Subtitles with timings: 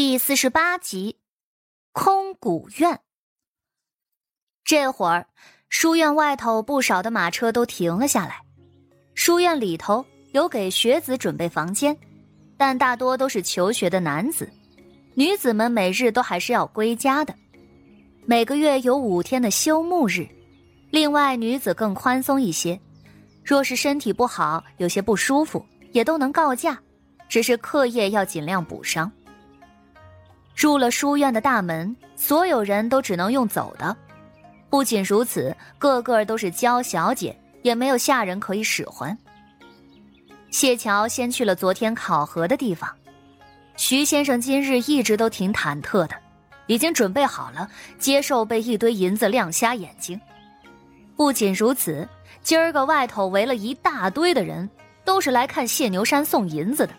[0.00, 1.16] 第四十八集，
[1.90, 3.00] 空谷院。
[4.62, 5.26] 这会儿，
[5.68, 8.40] 书院外头不少的马车都停了下来。
[9.16, 11.98] 书院里头有给学子准备房间，
[12.56, 14.48] 但大多都是求学的男子，
[15.14, 17.34] 女子们每日都还是要归家的。
[18.24, 20.28] 每个月有五天的休沐日，
[20.92, 22.80] 另外女子更宽松一些，
[23.42, 26.80] 若是身体不好，有些不舒服，也都能告假，
[27.28, 29.10] 只是课业要尽量补上。
[30.58, 33.96] 入了书院的大门，所有人都只能用走的。
[34.68, 39.16] 不仅如此，个个都是娇小姐，也没有下人可以使唤。
[40.50, 42.92] 谢桥先去了昨天考核的地方。
[43.76, 46.16] 徐先生今日一直都挺忐忑的，
[46.66, 50.20] 已经准备好了接受被一堆银子亮瞎眼睛。
[51.14, 52.08] 不仅如此，
[52.42, 54.68] 今儿个外头围了一大堆的人，
[55.04, 56.92] 都是来看谢牛山送银子的。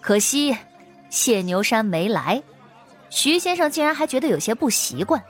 [0.00, 0.56] 可惜。
[1.08, 2.42] 谢牛山没来，
[3.10, 5.22] 徐先生竟然还觉得有些不习惯。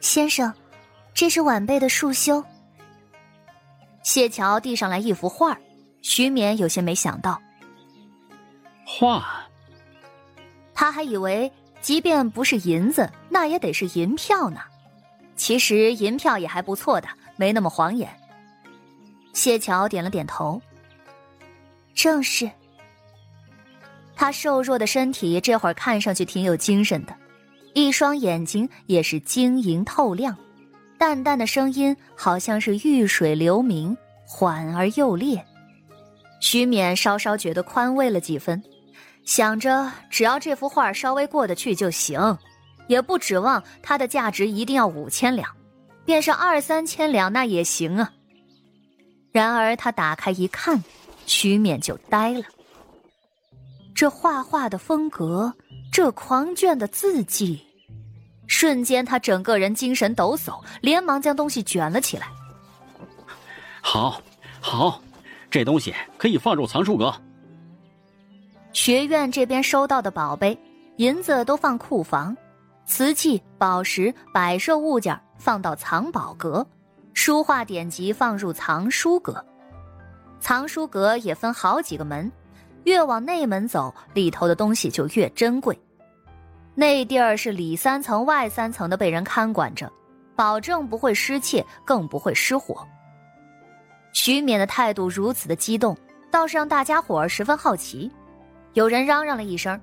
[0.00, 0.52] 先生，
[1.12, 2.42] 这是晚辈的束修。
[4.02, 5.58] 谢桥递上来一幅画，
[6.02, 7.40] 徐勉有些没想到。
[8.86, 9.44] 画？
[10.72, 14.60] 他还以为，即便不是银子，那也得是银票呢。
[15.36, 18.08] 其实银票也还不错的，没那么晃眼。
[19.34, 20.60] 谢桥点了点头。
[21.94, 22.50] 正是。
[24.20, 27.14] 他瘦弱的身体这会儿看上去挺有精神的，
[27.72, 30.36] 一双眼睛也是晶莹透亮，
[30.98, 35.40] 淡淡的声音好像是玉水流明，缓而又烈。
[36.40, 38.60] 徐勉稍稍觉得宽慰了几分，
[39.24, 42.36] 想着只要这幅画稍微过得去就行，
[42.88, 45.48] 也不指望它的价值一定要五千两，
[46.04, 48.12] 便是二三千两那也行啊。
[49.30, 50.82] 然而他打开一看，
[51.24, 52.42] 徐勉就呆了。
[53.98, 55.52] 这画画的风格，
[55.90, 57.60] 这狂卷的字迹，
[58.46, 62.28] 瞬间他整个人精神抖擞，连忙将东西卷了起来。
[63.80, 64.22] 好，
[64.60, 65.02] 好，
[65.50, 67.12] 这东西可以放入藏书阁。
[68.72, 70.56] 学院这边收到的宝贝，
[70.98, 72.36] 银子都放库房，
[72.86, 76.64] 瓷器、宝石、摆设物件放到藏宝阁，
[77.14, 79.44] 书画典籍放入藏书阁。
[80.38, 82.30] 藏书阁也分好几个门。
[82.84, 85.78] 越往内门走，里头的东西就越珍贵。
[86.74, 89.90] 那地儿是里三层外三层的被人看管着，
[90.36, 92.86] 保证不会失窃，更不会失火。
[94.12, 95.96] 徐勉的态度如此的激动，
[96.30, 98.10] 倒是让大家伙儿十分好奇。
[98.74, 99.80] 有人嚷嚷了一声：“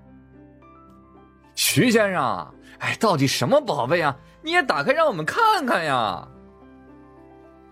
[1.55, 4.15] 徐先生，哎，到底什么宝贝啊？
[4.41, 6.27] 你也打开让我们看看呀！”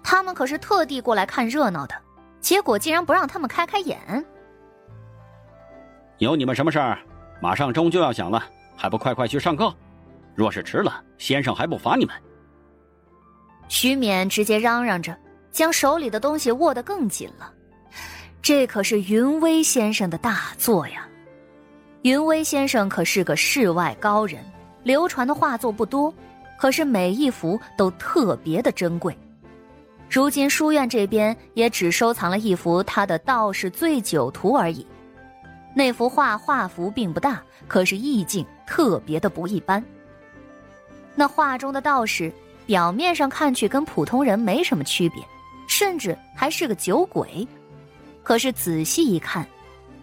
[0.03, 1.95] 他们可是特地过来看热闹的，
[2.41, 4.25] 结果竟然不让他们开开眼。
[6.23, 6.99] 有你们什么事儿？
[7.41, 8.43] 马上钟就要响了，
[8.75, 9.73] 还不快快去上课？
[10.35, 12.15] 若是迟了，先生还不罚你们。
[13.67, 15.17] 徐勉直接嚷嚷着，
[15.51, 17.51] 将手里的东西握得更紧了。
[18.41, 21.07] 这可是云威先生的大作呀！
[22.01, 24.43] 云威先生可是个世外高人，
[24.83, 26.13] 流传的画作不多，
[26.57, 29.17] 可是每一幅都特别的珍贵。
[30.09, 34.85] 如今书院这边也只收藏了一幅他的《道士醉酒图》而已。
[35.73, 39.83] 那幅画画幅并不大，可是意境特别的不一般。
[41.15, 42.31] 那画中的道士
[42.65, 45.23] 表面上看去跟普通人没什么区别，
[45.67, 47.47] 甚至还是个酒鬼，
[48.21, 49.47] 可是仔细一看，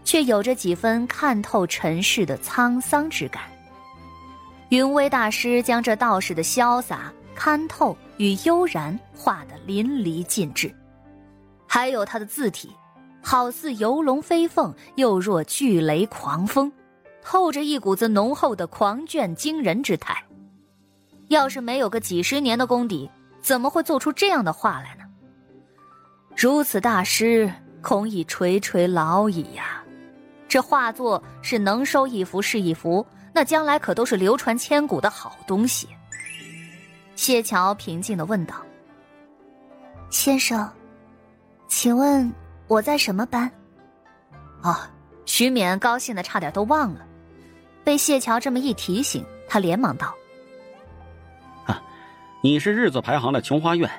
[0.04, 3.44] 却有着几分看透尘世的沧桑之感。
[4.70, 10.72] 云威大师将这道士的潇洒、看透与悠然画得淋漓尽致，
[11.66, 12.70] 还有他的字体。
[13.22, 16.72] 好似游龙飞凤，又若巨雷狂风，
[17.22, 20.22] 透着一股子浓厚的狂狷惊人之态。
[21.28, 23.08] 要是没有个几十年的功底，
[23.40, 25.04] 怎么会做出这样的画来呢？
[26.34, 29.84] 如此大师，恐已垂垂老矣呀！
[30.48, 35.86] 这画作是能收一幅是一幅，那将来可都是流传千古的好东西。
[37.14, 38.56] 谢桥平静的问道
[40.10, 40.68] ：“先生，
[41.68, 42.32] 请问？”
[42.70, 43.50] 我在什么班？
[44.62, 44.76] 哦，
[45.26, 47.04] 徐勉高兴的差点都忘了，
[47.82, 50.14] 被谢桥这么一提醒，他连忙道
[51.66, 51.82] ：“啊，
[52.40, 53.90] 你是日子排行的琼花院，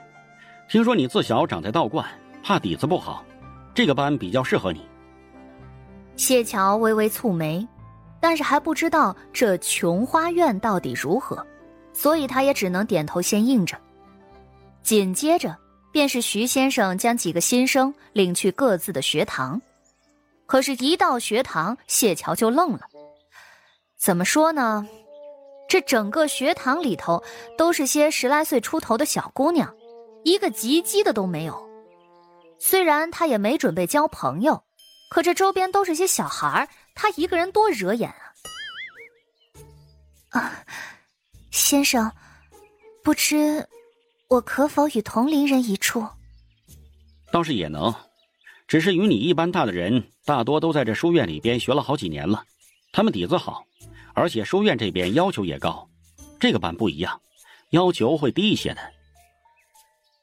[0.70, 2.08] 听说你自小长在道观，
[2.42, 3.26] 怕底子不好，
[3.74, 4.88] 这个班比较适合你。”
[6.16, 7.68] 谢桥微微蹙眉，
[8.22, 11.46] 但是还不知道这琼花院到底如何，
[11.92, 13.78] 所以他也只能点头先应着。
[14.82, 15.54] 紧接着。
[15.92, 19.62] 便是徐先生将几个新生领去各自的学堂，
[20.46, 22.82] 可是，一到学堂，谢桥就愣了，
[23.98, 24.88] 怎么说呢？
[25.70, 27.24] 这整个学堂里头
[27.58, 29.74] 都是些十来岁出头的小姑娘，
[30.24, 31.70] 一个及笄的都没有。
[32.60, 34.62] 虽然他也没准备交朋友，
[35.10, 38.10] 可这周边都是些小孩他一个人多惹眼
[40.30, 40.42] 啊！
[40.42, 40.64] 啊，
[41.52, 42.12] 先生，
[43.02, 43.66] 不知
[44.32, 46.08] 我可否与同龄人一处？
[47.34, 47.94] 倒是也能，
[48.66, 52.42] 只是与你一般大的人，大多都在这书院里边学了好几年了，
[52.94, 53.66] 他们底子好。
[54.14, 55.86] 而且书院这边要求也高，
[56.40, 57.22] 这个班不一样，
[57.72, 58.80] 要求会低一些的。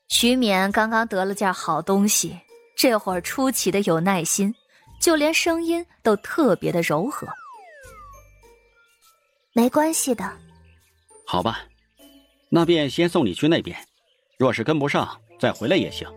[0.08, 2.34] 徐勉刚刚得了件好东西，
[2.78, 4.55] 这会儿出奇的有耐心，
[5.02, 7.28] 就连声音都特别的柔和。
[9.52, 10.32] 没关系的，
[11.26, 11.60] 好吧，
[12.49, 13.78] 那便先送你去那边，
[14.38, 16.08] 若是跟不上，再回来也行。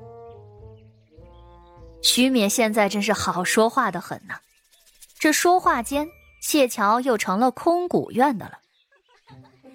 [2.04, 4.36] 徐勉现在真是好说话的很呢，
[5.20, 6.08] 这说话间。
[6.42, 8.58] 谢桥又成了空谷院的了。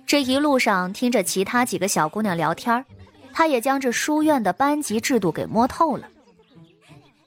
[0.05, 2.85] 这一路上听着其他几个小姑娘聊天
[3.33, 6.09] 他也将这书院的班级制度给摸透了。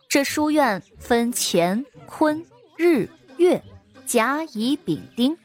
[0.10, 2.45] 这书院分乾、坤、
[2.75, 3.63] 日、月、
[4.06, 5.38] 甲、乙、丙、丁，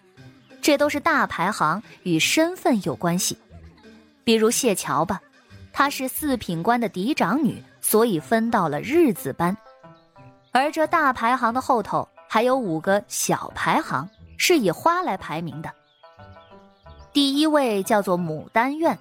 [0.61, 3.39] 这都是大排行，与身份有关系。
[4.25, 5.23] 比如谢桥吧，
[5.75, 9.55] 她是四品官的嫡长女，所以分到了日字班。
[10.53, 12.09] 而这大排行的后头。
[12.27, 15.71] 还有五个小排行是以花来排名的。
[17.13, 18.99] 第一位叫做牡丹院，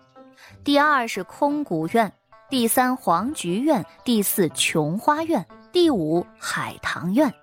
[0.64, 2.14] 第二是空谷院，
[2.48, 7.34] 第三黄菊院，第四琼花院，第五海棠院。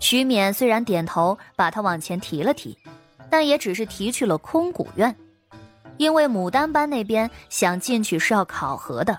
[0.00, 2.76] 徐勉虽然点头把他往前提了提，
[3.30, 5.16] 但也只是提去了空谷院，
[5.98, 9.18] 因为牡丹班那边想进去是要考核的，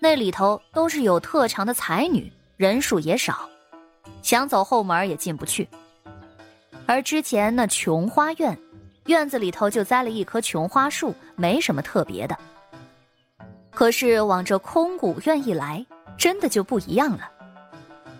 [0.00, 3.48] 那里头都是有特长的才女，人数也少。
[4.20, 5.68] 想走后门也进不去，
[6.86, 8.58] 而之前那琼花院，
[9.06, 12.36] 院子里头就栽了一棵琼花树，没什么特别的。
[13.70, 15.86] 可是往这空谷院一来，
[16.16, 17.30] 真的就不一样了。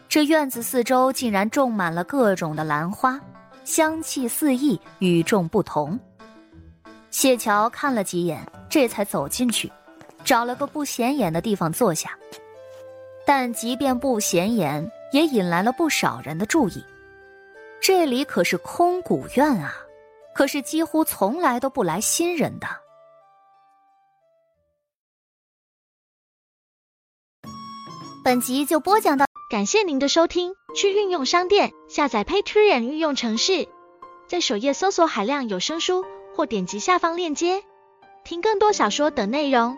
[0.08, 3.20] 这院子四周竟然种满了各种的兰花，
[3.64, 5.98] 香气四溢，与众不同。
[7.20, 9.72] 谢桥看了几眼，这才走进去，
[10.24, 12.16] 找了个不显眼的地方坐下。
[13.26, 14.88] 但即便不显眼。
[15.10, 16.84] 也引来了不少人的注意。
[17.80, 19.74] 这里可是空谷院啊，
[20.34, 22.66] 可是几乎从来都不来新人的。
[28.22, 30.52] 本集就播讲到，感谢您的收听。
[30.76, 33.66] 去运用商店下载 Patreon 运用城市，
[34.28, 36.04] 在首页搜索海量有声书，
[36.38, 37.64] 或点击下方链接
[38.22, 39.76] 听更多小说等内容。